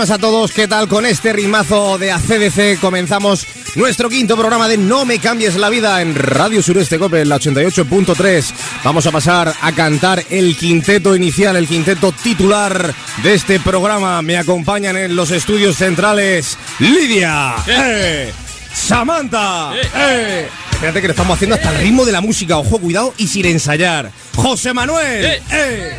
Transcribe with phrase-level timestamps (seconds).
[0.00, 0.52] buenas a todos.
[0.52, 2.80] ¿Qué tal con este rimazo de ACDC?
[2.80, 7.36] Comenzamos nuestro quinto programa de No me cambies la vida en Radio Sureste Cope, la
[7.36, 8.50] 88.3.
[8.82, 14.22] Vamos a pasar a cantar el quinteto inicial, el quinteto titular de este programa.
[14.22, 18.32] Me acompañan en los estudios centrales Lidia, eh.
[18.72, 20.48] Samantha, eh.
[20.72, 22.56] Espérate que lo estamos haciendo hasta el ritmo de la música.
[22.56, 24.10] Ojo, cuidado y sin ensayar.
[24.34, 25.98] José Manuel, eh.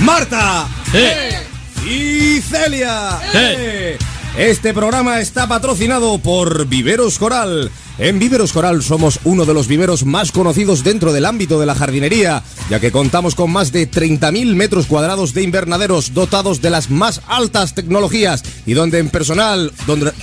[0.00, 1.57] Marta, eh.
[1.86, 3.20] Y Celia.
[3.34, 3.98] Eh.
[4.36, 7.70] Este programa está patrocinado por Viveros Coral.
[7.98, 11.74] En Viveros Coral somos uno de los viveros más conocidos dentro del ámbito de la
[11.74, 16.90] jardinería, ya que contamos con más de 30.000 metros cuadrados de invernaderos dotados de las
[16.90, 19.72] más altas tecnologías y donde en personal,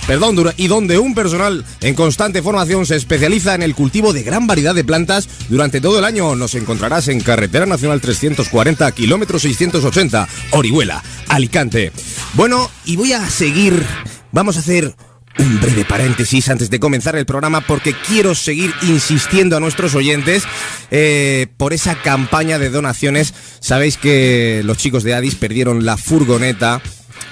[0.06, 4.46] perdón, y donde un personal en constante formación se especializa en el cultivo de gran
[4.46, 6.34] variedad de plantas durante todo el año.
[6.34, 11.92] Nos encontrarás en Carretera Nacional 340, kilómetro 680, Orihuela, Alicante.
[12.32, 13.84] Bueno, y voy a seguir,
[14.32, 14.94] vamos a hacer
[15.38, 20.44] un breve paréntesis antes de comenzar el programa porque quiero seguir insistiendo a nuestros oyentes
[20.90, 23.34] eh, por esa campaña de donaciones.
[23.60, 26.80] Sabéis que los chicos de Addis perdieron la furgoneta.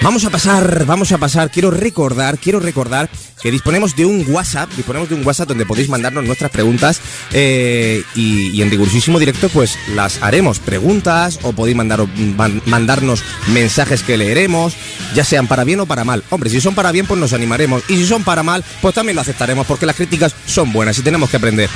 [0.00, 1.50] Vamos a pasar, vamos a pasar.
[1.50, 3.10] Quiero recordar, quiero recordar
[3.42, 7.00] que disponemos de un WhatsApp, disponemos de un WhatsApp donde podéis mandarnos nuestras preguntas
[7.32, 12.04] eh, y, en rigurosísimo directo pues las haremos preguntas o podéis mandar,
[12.36, 13.22] man- mandarnos
[13.52, 14.74] mensajes que leeremos,
[15.14, 16.22] ya sean para bien o para mal.
[16.30, 19.16] Hombre, si son para bien pues nos animaremos y si son para mal pues también
[19.16, 21.70] lo aceptaremos porque las críticas son buenas y tenemos que aprender.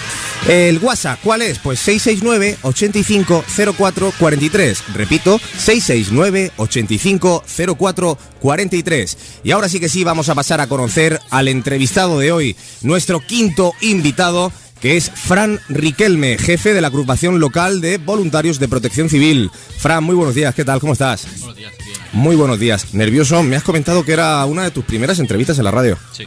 [0.49, 1.59] El WhatsApp, ¿cuál es?
[1.59, 3.45] Pues 669 85
[3.77, 4.83] 04 43.
[4.95, 7.45] Repito, 669 85
[7.79, 9.17] 04 43.
[9.45, 13.21] Y ahora sí que sí, vamos a pasar a conocer al entrevistado de hoy, nuestro
[13.21, 19.09] quinto invitado, que es Fran Riquelme, jefe de la agrupación local de voluntarios de protección
[19.09, 19.51] civil.
[19.79, 20.81] Fran, muy buenos días, ¿qué tal?
[20.81, 21.25] ¿Cómo estás?
[21.39, 21.99] Buenos días, bien.
[22.13, 22.93] Muy buenos días.
[22.93, 25.97] Nervioso, me has comentado que era una de tus primeras entrevistas en la radio.
[26.13, 26.27] Sí.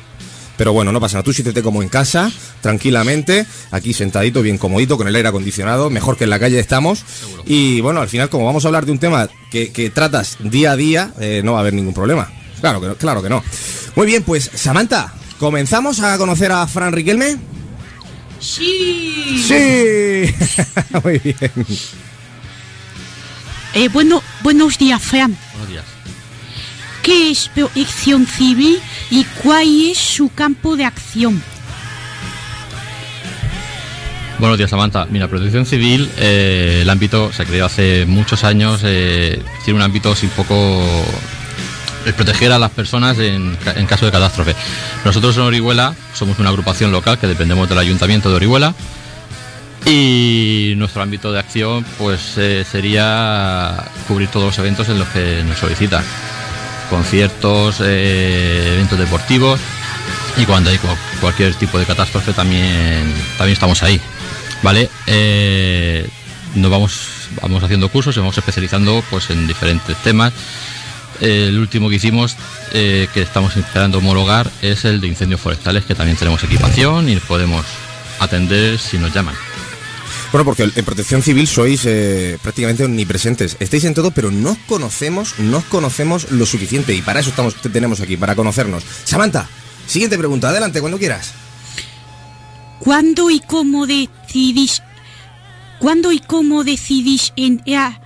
[0.57, 1.23] Pero bueno, no pasa nada.
[1.23, 6.17] Tú siéntete como en casa, tranquilamente, aquí sentadito, bien comodito, con el aire acondicionado, mejor
[6.17, 6.99] que en la calle estamos.
[6.99, 7.43] Seguro.
[7.45, 10.71] Y bueno, al final, como vamos a hablar de un tema que, que tratas día
[10.71, 12.31] a día, eh, no va a haber ningún problema.
[12.61, 13.43] Claro que, no, claro que no.
[13.95, 17.37] Muy bien, pues Samantha, ¿comenzamos a conocer a Fran Riquelme?
[18.39, 19.43] Sí.
[19.45, 20.33] Sí.
[21.03, 21.51] Muy bien.
[23.73, 25.37] Eh, bueno, buenos días, Fran.
[25.51, 25.85] Buenos días.
[27.01, 28.79] ¿Qué es protección civil
[29.09, 31.41] y cuál es su campo de acción?
[34.39, 35.07] Buenos días, Samantha.
[35.09, 40.13] Mira, Protección Civil, eh, el ámbito se creó hace muchos años, eh, tiene un ámbito
[40.21, 40.83] un poco
[42.05, 44.55] el proteger a las personas en, en caso de catástrofe.
[45.05, 48.75] Nosotros en Orihuela somos una agrupación local que dependemos del Ayuntamiento de Orihuela
[49.85, 55.43] y nuestro ámbito de acción pues eh, sería cubrir todos los eventos en los que
[55.47, 56.03] nos solicitan.
[56.89, 59.59] Conciertos, eh, eventos deportivos
[60.37, 60.87] y cuando hay cu-
[61.21, 63.99] cualquier tipo de catástrofe también, también estamos ahí.
[64.61, 64.89] ¿Vale?
[65.07, 66.07] Eh,
[66.55, 66.93] nos vamos,
[67.41, 70.33] vamos haciendo cursos y vamos especializando pues, en diferentes temas.
[71.21, 72.35] El último que hicimos,
[72.73, 77.15] eh, que estamos esperando homologar, es el de incendios forestales, que también tenemos equipación y
[77.17, 77.65] podemos
[78.19, 79.35] atender si nos llaman.
[80.35, 83.55] Bueno, porque en Protección Civil sois eh, prácticamente omnipresentes.
[83.61, 86.93] Estáis en todo, pero no os conocemos, no os conocemos lo suficiente.
[86.93, 88.83] Y para eso estamos, te tenemos aquí, para conocernos.
[89.05, 89.47] Samantha,
[89.87, 91.33] siguiente pregunta, adelante, cuando quieras.
[92.79, 94.83] ¿Cuándo y cómo decidís,
[95.79, 98.01] cuándo y cómo decidís en la,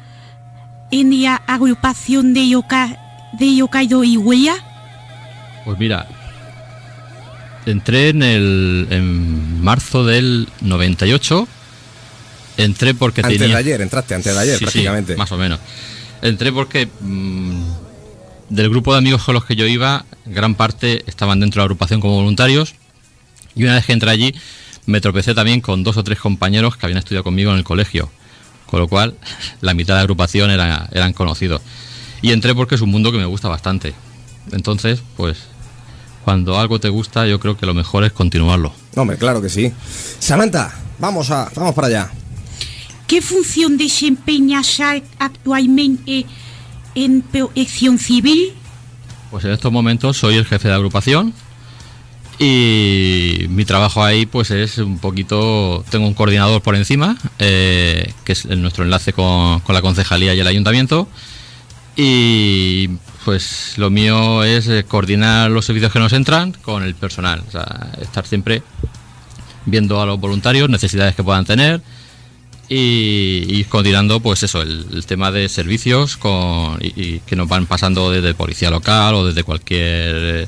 [0.92, 4.54] en la agrupación de Yoka, de Yokkaido y Huella?
[5.66, 6.08] Pues mira,
[7.66, 11.48] entré en el en marzo del 98.
[12.64, 15.16] Entré porque Antes tenía de ayer, entraste antes de ayer, Sí, sí, prácticamente.
[15.16, 15.60] más o menos.
[16.22, 17.62] Entré porque mm,
[18.50, 21.66] del grupo de amigos con los que yo iba, gran parte estaban dentro de la
[21.66, 22.76] agrupación como voluntarios.
[23.56, 24.36] Y una vez que entré allí,
[24.86, 28.10] me tropecé también con dos o tres compañeros que habían estudiado conmigo en el colegio.
[28.66, 29.16] Con lo cual,
[29.62, 31.62] la mitad de la agrupación era- eran conocidos.
[32.22, 33.94] Y entré porque es un mundo que me gusta bastante.
[34.52, 35.38] Entonces, pues,
[36.26, 38.74] cuando algo te gusta, yo creo que lo mejor es continuarlo.
[38.96, 39.72] Hombre, claro que sí.
[40.20, 42.12] Samantha, vamos a, vamos para allá.
[43.10, 46.26] ¿Qué función desempeñas a- actualmente
[46.96, 48.54] en protección civil?
[49.32, 51.34] Pues en estos momentos soy el jefe de agrupación
[52.40, 58.32] Y mi trabajo ahí pues es un poquito, tengo un coordinador por encima, eh, que
[58.32, 61.10] es nuestro enlace con, con la concejalía y el ayuntamiento.
[61.98, 62.88] Y
[63.26, 67.52] pues lo mío es eh, coordinar los servicios que nos entran con el personal, o
[67.52, 68.64] sea, estar siempre
[69.66, 71.82] viendo a los voluntarios, necesidades que puedan tener
[72.70, 77.48] y, y coordinando pues eso, el, el tema de servicios con, y, y que nos
[77.48, 80.48] van pasando desde policía local o desde cualquier eh,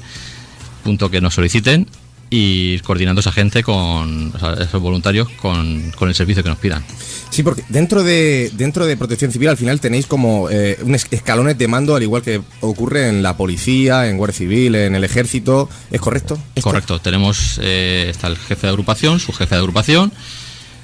[0.83, 1.87] punto que nos soliciten
[2.33, 6.59] y coordinando esa gente con o sea, esos voluntarios con, con el servicio que nos
[6.59, 6.81] pidan.
[7.29, 11.07] Sí, porque dentro de dentro de Protección Civil al final tenéis como eh, un es-
[11.11, 15.03] escalones de mando, al igual que ocurre en la policía, en Guardia Civil, en el
[15.03, 15.69] Ejército.
[15.91, 16.37] ¿Es correcto?
[16.61, 20.13] Correcto, tenemos, eh, está el jefe de agrupación, su jefe de agrupación,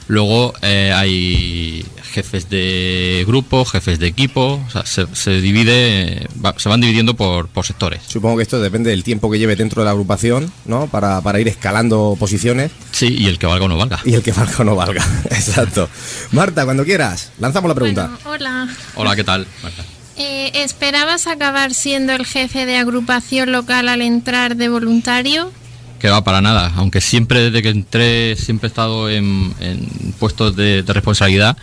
[0.08, 6.56] luego eh, hay jefes de grupo, jefes de equipo, o sea, se, se divide, va-
[6.58, 8.02] se van dividiendo por, por sectores.
[8.08, 10.88] Supongo que esto depende del tiempo que lleve dentro de la agrupación, ¿no?
[10.88, 14.00] Para, para ir escalando posiciones Sí, y el que valga o no valga.
[14.04, 15.06] y el que valga o no valga.
[15.30, 15.90] Exacto.
[16.32, 18.08] Marta, cuando quieras, lanzamos la pregunta.
[18.24, 18.68] Bueno, hola.
[18.96, 19.46] Hola, ¿qué tal?
[19.62, 19.84] Marta?
[20.20, 25.52] Eh, ¿Esperabas acabar siendo el jefe de agrupación local al entrar de voluntario?
[26.00, 30.56] Que va para nada, aunque siempre desde que entré siempre he estado en, en puestos
[30.56, 31.58] de, de responsabilidad,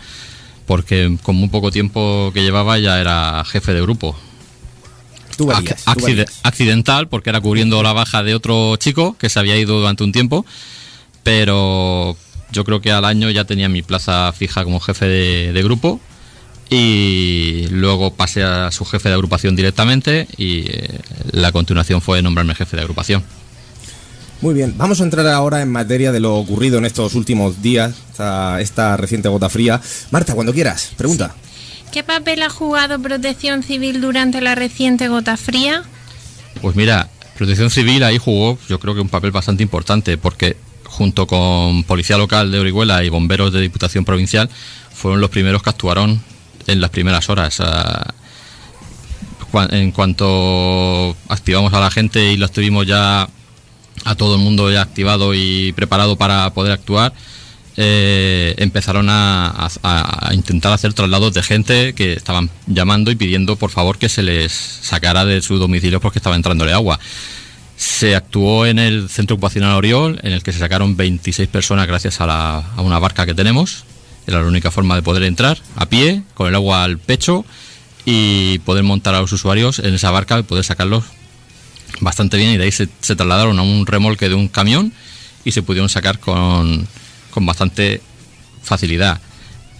[0.65, 4.15] porque con muy poco tiempo que llevaba ya era jefe de grupo.
[5.37, 5.89] Tú Ac- varías, tú
[6.43, 10.11] accidental, porque era cubriendo la baja de otro chico que se había ido durante un
[10.11, 10.45] tiempo,
[11.23, 12.15] pero
[12.51, 15.99] yo creo que al año ya tenía mi plaza fija como jefe de, de grupo
[16.69, 20.99] y luego pasé a su jefe de agrupación directamente y eh,
[21.31, 23.23] la continuación fue nombrarme jefe de agrupación.
[24.41, 27.95] Muy bien, vamos a entrar ahora en materia de lo ocurrido en estos últimos días,
[28.11, 29.81] esta, esta reciente gota fría.
[30.11, 31.35] Marta, cuando quieras, pregunta.
[31.91, 35.83] ¿Qué papel ha jugado Protección Civil durante la reciente gota fría?
[36.61, 41.27] Pues mira, Protección Civil ahí jugó yo creo que un papel bastante importante porque junto
[41.27, 44.49] con Policía Local de Orihuela y bomberos de Diputación Provincial
[44.93, 46.21] fueron los primeros que actuaron
[46.67, 47.61] en las primeras horas.
[49.71, 53.29] En cuanto activamos a la gente y los tuvimos ya
[54.03, 57.13] a todo el mundo ya activado y preparado para poder actuar,
[57.77, 59.69] eh, empezaron a,
[60.31, 64.53] intentar hacer traslados de gente que estaban llamando y pidiendo por favor que se les
[64.53, 66.99] sacara de su domicilio porque estaba entrándole agua.
[67.77, 72.21] Se actuó en el Centro Ocupacional Oriol, en el que se sacaron 26 personas gracias
[72.21, 73.83] a, a una barca que tenemos.
[74.27, 77.45] Era la única forma de poder entrar a pie, con el agua al pecho
[78.05, 81.03] y poder montar a los usuarios en esa barca y poder sacarlos
[81.99, 84.93] bastante bien y de ahí se, trasladaron a un remolque de un camión
[85.43, 86.87] y se pudieron sacar con,
[87.31, 88.01] con bastante
[88.63, 89.19] facilidad.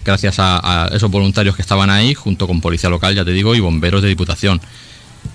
[0.04, 3.54] Gracias a, a esos voluntarios que estaban ahí, junto con policía local, ya te digo,
[3.54, 4.60] y bomberos de diputación.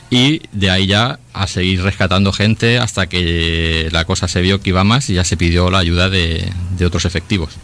[0.09, 4.69] Y de ahí ya a seguir rescatando gente hasta que la cosa se vio que
[4.69, 7.57] iba más y ya se pidió la ayuda de, de otros efectivos.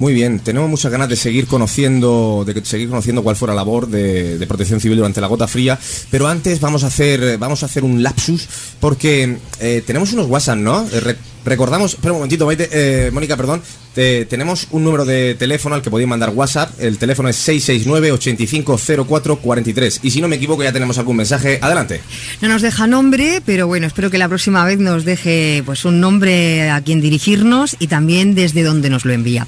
[0.00, 3.86] Muy bien, tenemos muchas ganas de seguir conociendo, de seguir conociendo cuál fue la labor
[3.86, 5.78] de, Protección Civil durante la gota fría,
[6.10, 8.48] pero antes vamos a hacer, vamos a hacer un lapsus
[8.80, 10.86] porque eh, tenemos unos WhatsApp, ¿no?
[10.90, 13.62] Eh, recordamos, espera un momentito, Maite, eh, Mónica, perdón,
[13.94, 20.00] te- tenemos un número de teléfono al que podéis mandar WhatsApp, el teléfono es 669-850443
[20.02, 22.00] y si no me equivoco ya tenemos algún mensaje, adelante.
[22.40, 26.00] No nos deja nombre, pero bueno, espero que la próxima vez nos deje pues un
[26.00, 29.46] nombre a quien dirigirnos y también desde dónde nos lo envía.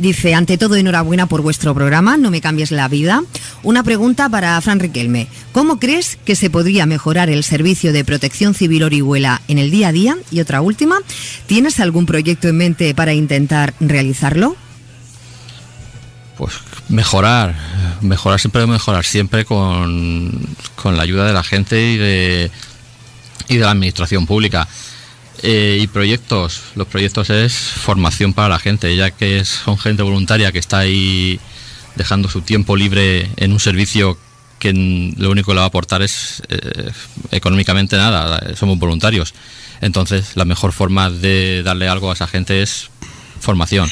[0.00, 3.22] Dice, ante todo, enhorabuena por vuestro programa, no me cambies la vida.
[3.62, 5.28] Una pregunta para Fran Riquelme.
[5.52, 9.88] ¿Cómo crees que se podría mejorar el servicio de protección civil Orihuela en el día
[9.88, 10.16] a día?
[10.30, 10.98] Y otra última,
[11.46, 14.56] ¿tienes algún proyecto en mente para intentar realizarlo?
[16.36, 16.54] Pues
[16.88, 17.54] mejorar,
[18.00, 20.32] mejorar siempre mejorar siempre con,
[20.76, 22.50] con la ayuda de la gente y de,
[23.48, 24.68] y de la administración pública.
[25.42, 30.52] Eh, y proyectos, los proyectos es formación para la gente, ya que son gente voluntaria
[30.52, 31.40] que está ahí
[31.96, 34.18] dejando su tiempo libre en un servicio
[34.62, 34.72] que
[35.16, 36.92] lo único que le va a aportar es eh,
[37.32, 39.34] económicamente nada, somos voluntarios.
[39.80, 42.88] Entonces la mejor forma de darle algo a esa gente es
[43.40, 43.90] formación.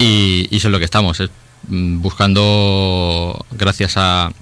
[0.00, 1.30] Y, eso es lo que estamos, es,
[1.68, 4.32] mm, buscando, gracias a,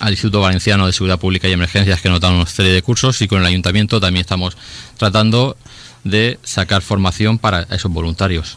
[0.00, 3.20] al Instituto Valenciano de Seguridad Pública y Emergencias, que nos dan una serie de cursos,
[3.20, 4.56] y con el Ayuntamiento también estamos
[4.96, 5.58] tratando
[6.04, 8.56] de sacar formación para esos voluntarios.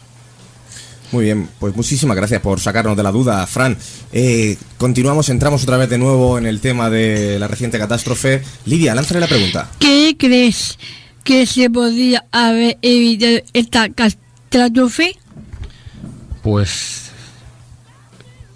[1.12, 3.76] Muy bien, pues muchísimas gracias por sacarnos de la duda, Fran.
[4.12, 8.42] Eh, continuamos, entramos otra vez de nuevo en el tema de la reciente catástrofe.
[8.64, 9.70] Lidia, lánzale la pregunta.
[9.78, 10.78] ¿Qué crees
[11.22, 15.16] que se podría haber evitado esta catástrofe?
[16.42, 17.02] Pues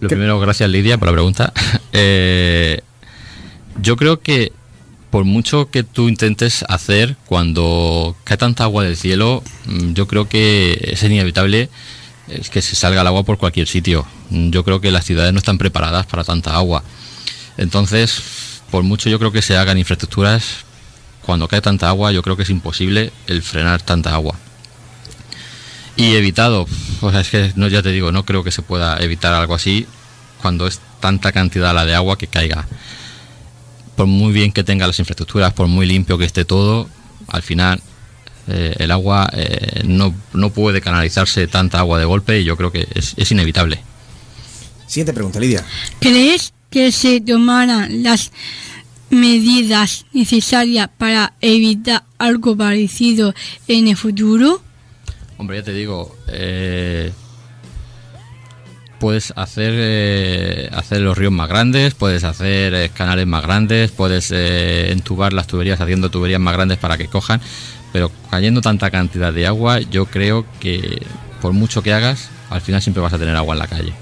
[0.01, 1.53] lo primero, gracias Lidia por la pregunta.
[1.99, 2.83] Eh,
[3.81, 4.53] yo creo que
[5.11, 10.29] por mucho que tú intentes hacer cuando cae tanta agua del cielo, mm, yo creo
[10.29, 11.71] que es inevitable
[12.29, 14.07] es que se salga el agua por cualquier sitio.
[14.31, 16.83] Yo creo que las ciudades no están preparadas para tanta agua.
[17.57, 18.21] Entonces,
[18.71, 20.67] por mucho yo creo que se hagan infraestructuras,
[21.23, 24.37] cuando cae tanta agua, yo creo que es imposible el frenar tanta agua.
[25.97, 26.67] Y evitado,
[27.01, 29.55] o sea, es que no, ya te digo, no creo que se pueda evitar algo
[29.55, 29.87] así
[30.41, 32.67] cuando es tanta cantidad la de agua que caiga.
[33.97, 36.89] Por muy bien que tenga las infraestructuras, por muy limpio que esté todo,
[37.29, 37.81] al final
[38.49, 42.71] eh, el agua eh, no, no, puede canalizarse tanta agua de golpe y yo creo
[42.73, 43.81] que es, es inevitable.
[44.87, 45.65] Siguiente pregunta, Lidia.
[46.01, 48.31] ¿Crees que se tomaran las
[49.11, 53.35] medidas necesarias para evitar algo parecido
[53.69, 54.63] en el futuro?
[55.39, 57.13] Hombre, ya te digo, eh,
[58.99, 64.31] puedes hacer eh, hacer los ríos más grandes, puedes hacer eh, canales más grandes, puedes
[64.31, 67.41] eh, entubar las tuberías haciendo tuberías más grandes para que cojan,
[67.97, 71.01] pero cayendo tanta cantidad de agua, yo creo que
[71.41, 73.95] por mucho que hagas, al final siempre vas a tener agua en la calle.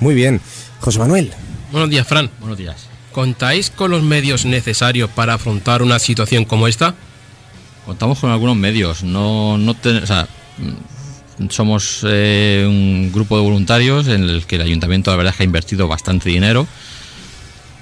[0.00, 0.40] Muy bien.
[0.80, 1.30] José Manuel.
[1.70, 2.30] Buenos días, Fran.
[2.40, 2.86] Buenos días.
[3.12, 6.94] ¿Contáis con los medios necesarios para afrontar una situación como esta?
[7.84, 13.42] Contamos con algunos medios, no, no ten- o sea, mm, somos eh, un grupo de
[13.42, 16.66] voluntarios en el que el ayuntamiento la verdad es que ha invertido bastante dinero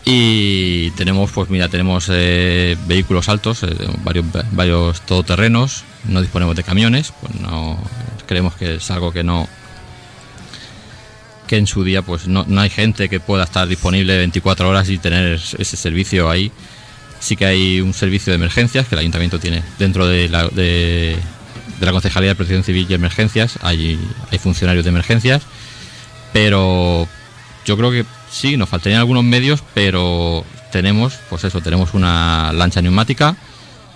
[0.09, 3.69] y tenemos pues mira tenemos eh, vehículos altos eh,
[4.05, 7.77] varios varios todoterrenos no disponemos de camiones pues no
[8.27, 9.49] creemos que es algo que no
[11.49, 14.89] que en su día pues no, no hay gente que pueda estar disponible 24 horas
[14.91, 16.53] y tener ese servicio ahí
[17.19, 21.17] sí que hay un servicio de emergencias que el ayuntamiento tiene dentro de la, de,
[21.81, 23.59] de la Concejalía de Protección Civil y Emergencias.
[23.63, 23.99] Hay,
[24.31, 25.43] hay funcionarios de emergencias,
[26.33, 27.09] pero
[27.65, 32.83] yo creo que sí, nos faltarían algunos medios, pero tenemos, pues eso, tenemos una lancha
[32.83, 33.37] neumática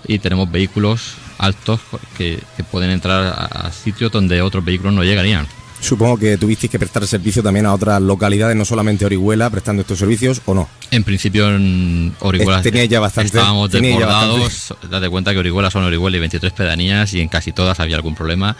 [0.07, 1.79] y tenemos vehículos altos
[2.17, 5.47] que, que pueden entrar a, a sitios donde otros vehículos no llegarían.
[5.79, 9.97] Supongo que tuvisteis que prestar servicio también a otras localidades, no solamente Orihuela, prestando estos
[9.97, 10.69] servicios, ¿o no?
[10.91, 14.75] En principio en Orihuela ya bastante- estábamos desbordados.
[14.91, 18.13] Date cuenta que Orihuela son Orihuela y 23 pedanías y en casi todas había algún
[18.13, 18.55] problema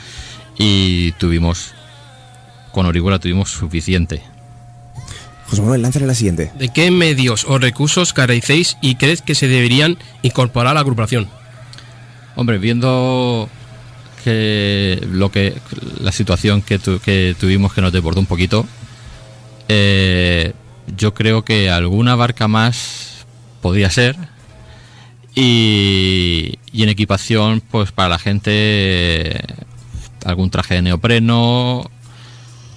[0.58, 1.74] y tuvimos
[2.72, 4.24] con Orihuela tuvimos suficiente.
[5.52, 6.50] José Manuel, lánzale la siguiente.
[6.58, 11.28] ¿De qué medios o recursos carecéis y crees que se deberían incorporar a la agrupación?
[12.38, 13.50] Hombre, viendo
[14.24, 15.56] que lo que
[16.00, 18.66] la situación que, tu- que tuvimos que nos desbordó un poquito,
[19.68, 20.54] eh,
[20.98, 23.26] yo creo que alguna barca más
[23.62, 24.16] podría ser
[25.36, 29.42] y, y en equipación, pues para la gente eh,
[30.26, 31.90] algún traje de neopreno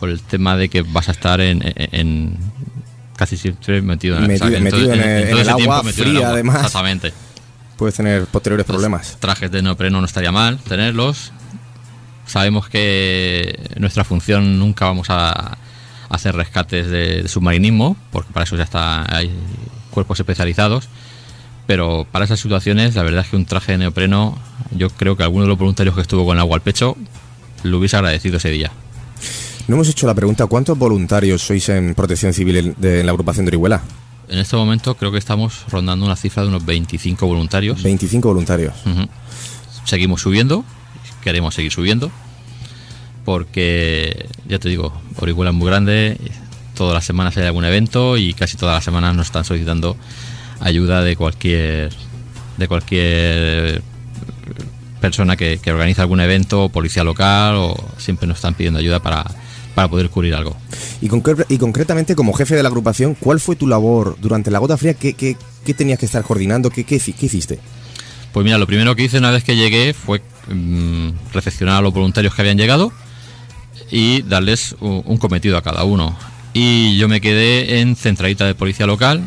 [0.04, 2.36] por el tema de que vas a estar en, en- en-
[3.16, 6.18] casi siempre metido en, Metido- metido en el- en el agua, metido en el fría,
[6.18, 6.30] agua.
[6.34, 6.56] además.
[6.56, 7.14] Exactamente.
[7.78, 9.16] Puedes tener posteriores Entonces, problemas.
[9.18, 11.32] Trajes de neopreno no estaría mal tenerlos.
[12.26, 15.56] Sabemos que nuestra función nunca vamos a
[16.10, 19.30] hacer rescates de, de submarinismo, porque para eso ya está hay
[19.90, 20.90] cuerpos especializados.
[21.66, 24.38] Pero para esas situaciones, la verdad es que un traje de neopreno,
[24.70, 26.94] yo creo que alguno de los voluntarios que estuvo con el agua al pecho
[27.62, 28.70] lo hubiese agradecido ese día.
[29.66, 33.12] No hemos hecho la pregunta, ¿cuántos voluntarios sois en protección civil en, de- en la
[33.12, 33.82] agrupación de Orihuela?
[34.28, 37.82] En este momento creo que estamos rondando una cifra de unos 25 voluntarios.
[37.82, 38.74] 25 voluntarios.
[39.84, 40.64] Seguimos subiendo,
[41.22, 42.10] queremos seguir subiendo,
[43.24, 46.18] porque ya te digo, Orihuela es muy grande,
[46.74, 49.96] todas las semanas hay algún evento y casi todas las semanas nos están solicitando
[50.60, 51.92] ayuda de cualquier
[52.56, 53.82] de cualquier
[55.00, 59.24] persona que, que organiza algún evento, policía local o siempre nos están pidiendo ayuda para,
[59.74, 60.56] para poder cubrir algo.
[61.00, 64.58] Y, concre- y concretamente, como jefe de la agrupación, ¿cuál fue tu labor durante la
[64.58, 64.94] gota fría?
[64.94, 66.70] ¿Qué, qué- qué tenías que estar coordinando?
[66.70, 67.58] ¿Qué, qué, qué hiciste?
[68.32, 71.92] Pues mira, lo primero que hice una vez que llegué fue mm, recepcionar a los
[71.94, 72.92] voluntarios que habían llegado
[73.90, 76.16] y darles un cometido a cada uno.
[76.52, 79.22] Y yo me quedé en centralita de policía local,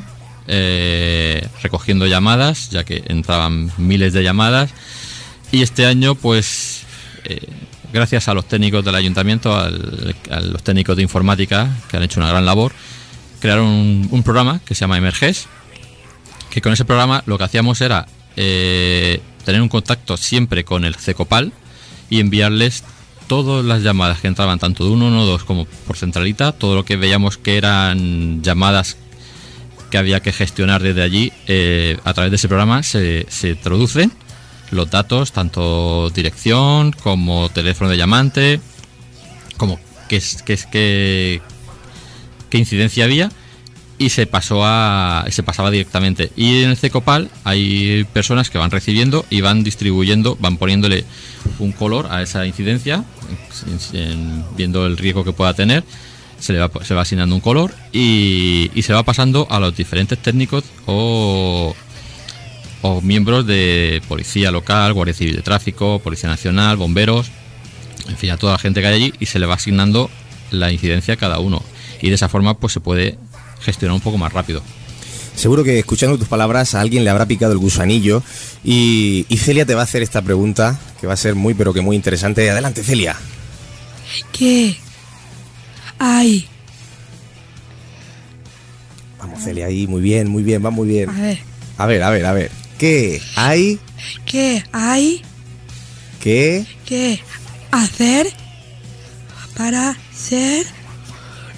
[0.48, 4.72] eh, recogiendo llamadas, ya que entraban miles de llamadas.
[5.52, 6.82] Y este año, pues,
[7.26, 7.40] eh,
[7.94, 12.30] gracias a los técnicos del ayuntamiento, a los técnicos de informática, que han hecho una
[12.30, 12.72] gran labor,
[13.40, 15.48] crearon un, un programa que se llama Emerges,
[16.50, 20.96] que con ese programa lo que hacíamos era eh, tener un contacto siempre con el
[20.96, 21.52] CECOPAL
[22.10, 22.84] y enviarles
[23.28, 27.38] todas las llamadas que entraban, tanto de 112 como por centralita, todo lo que veíamos
[27.38, 28.98] que eran llamadas
[29.90, 34.12] que había que gestionar desde allí, eh, a través de ese programa se, se traducen
[34.72, 38.60] los datos, tanto dirección como teléfono de llamante,
[39.58, 41.42] como qué, qué, qué,
[42.50, 43.32] qué incidencia había
[44.00, 46.32] y se pasó a se pasaba directamente.
[46.36, 51.04] Y en el Cecopal hay personas que van recibiendo y van distribuyendo van poniéndole
[51.60, 53.04] un color a esa incidencia
[53.94, 55.84] en- en- viendo el riesgo que pueda tener
[56.40, 59.76] se le va, se va asignando un color y, y se va pasando a los
[59.76, 61.76] diferentes técnicos o,
[62.82, 67.32] o miembros de policía local, guardia civil de tráfico, policía nacional, bomberos,
[68.08, 70.10] en fin, a toda la gente que hay allí y se le va asignando
[70.52, 71.64] la incidencia a cada uno.
[72.02, 73.18] Y de esa forma pues se puede
[73.62, 74.62] gestionar un poco más rápido.
[75.36, 78.24] Seguro que escuchando tus palabras a alguien le habrá picado el gusanillo
[78.64, 81.74] y, y Celia te va a hacer esta pregunta que va a ser muy pero
[81.74, 82.50] que muy interesante.
[82.50, 83.16] Adelante Celia.
[84.32, 84.78] ¿Qué
[86.00, 86.48] hay?
[89.20, 91.10] Vamos Celia ahí, muy bien, muy bien, va muy bien.
[91.10, 91.40] A ver,
[91.78, 92.52] A ver, a ver, a ver.
[92.78, 93.80] ¿Qué hay
[94.26, 95.24] ¿qué hay
[96.22, 97.20] que que
[97.72, 98.28] hacer
[99.56, 100.66] para ser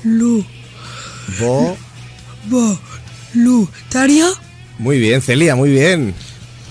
[0.04, 0.46] lu,
[1.40, 1.78] vo-
[3.34, 4.28] voluntario?
[4.78, 6.14] Muy bien, Celia, muy bien.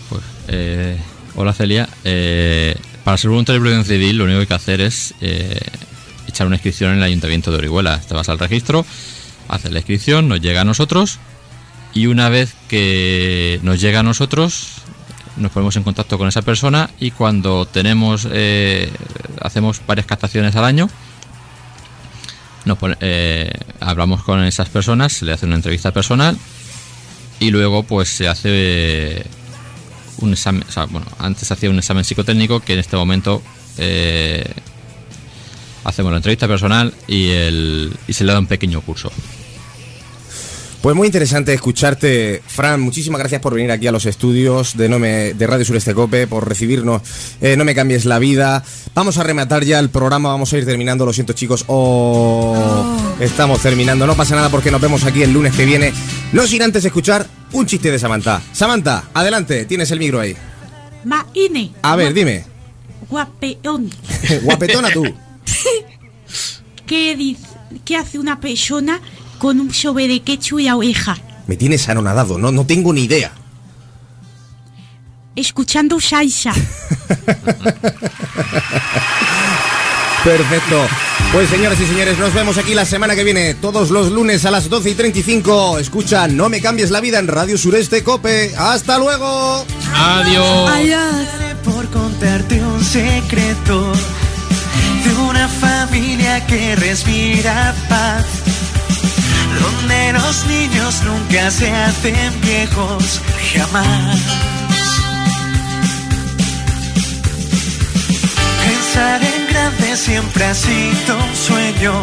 [0.08, 0.96] Pues, eh,
[1.34, 1.88] hola Celia.
[2.04, 2.74] Eh,
[3.04, 5.60] para ser voluntario de protección civil lo único que hay que hacer es eh,
[6.26, 8.00] echar una inscripción en el Ayuntamiento de Orihuela.
[8.00, 8.86] Te vas al registro,
[9.48, 11.18] haces la inscripción, nos llega a nosotros
[11.94, 14.68] y una vez que nos llega a nosotros
[15.36, 18.90] nos ponemos en contacto con esa persona y cuando tenemos eh,
[19.40, 20.88] hacemos varias captaciones al año
[22.64, 26.36] nos pone- eh, hablamos con esas personas se le hace una entrevista personal
[27.40, 29.26] y luego pues se hace eh,
[30.18, 33.40] un examen, o sea, bueno, antes hacía un examen psicotécnico que en este momento
[35.84, 39.12] hacemos la entrevista personal y, el, y se le da un pequeño curso.
[40.82, 42.80] Pues muy interesante escucharte, Fran.
[42.80, 46.28] Muchísimas gracias por venir aquí a los estudios de, no me- de Radio Sureste Cope,
[46.28, 47.02] por recibirnos.
[47.40, 48.62] eh, no me cambies la vida.
[48.94, 51.04] Vamos a rematar ya el programa, vamos a ir terminando.
[51.04, 51.64] Lo siento, chicos.
[51.66, 54.06] Oh, Estamos terminando.
[54.06, 55.92] No pasa nada porque nos vemos aquí el lunes que viene.
[56.32, 58.40] No sin antes escuchar un chiste de Samantha.
[58.52, 60.36] Samantha, adelante, tienes el micro ahí.
[61.04, 61.72] Ma ine.
[61.82, 62.44] A ver, dime.
[63.10, 63.90] Guapeón.
[64.44, 65.02] Guapetona tú.
[66.86, 67.42] ¿Qué, dice,
[67.84, 69.00] ¿Qué hace una persona
[69.38, 71.16] con un sobre de quechu y oveja?
[71.46, 73.32] Me tienes anonadado, no, no tengo ni idea.
[75.34, 76.52] Escuchando salsa.
[80.24, 80.86] Perfecto.
[81.32, 84.50] Pues señoras y señores, nos vemos aquí la semana que viene, todos los lunes a
[84.50, 85.78] las 12 y 35.
[85.78, 88.52] Escucha, no me cambies la vida en Radio Sureste Cope.
[88.56, 89.64] ¡Hasta luego!
[89.94, 90.70] Adiós.
[90.70, 91.04] Adiós.
[91.64, 93.92] por contarte un secreto
[95.04, 98.24] de una familia que respira paz,
[99.60, 103.20] donde los niños nunca se hacen viejos,
[103.52, 104.18] jamás.
[108.64, 112.02] Pensar en grande siempre ha sido un sueño,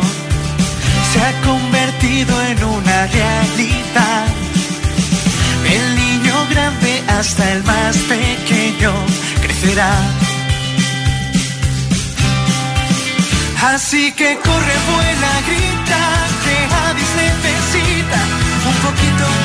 [1.11, 4.25] se ha convertido en una realidad.
[5.65, 8.93] El niño grande hasta el más pequeño
[9.41, 10.24] crecerá.
[13.63, 16.01] Así que corre, vuela, grita,
[16.43, 16.55] que
[16.87, 18.19] Addis necesita
[18.67, 19.44] un poquito